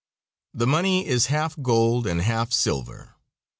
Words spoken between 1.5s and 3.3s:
gold and half silver.